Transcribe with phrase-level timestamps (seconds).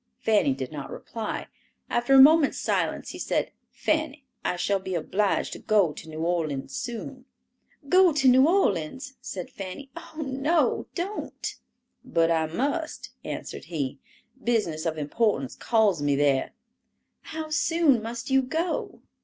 [0.17, 1.45] Fanny did not reply;
[1.87, 6.21] after a moment's silence he said, "Fanny, I shall be obliged to go to New
[6.21, 7.25] Orleans soon."
[7.87, 9.91] "Go to New Orleans," said Fanny.
[9.95, 11.53] "Oh, no, don't."
[12.03, 13.99] "But I must," answered he.
[14.43, 16.53] "Business of importance calls me there."
[17.21, 19.03] "How soon must you go?"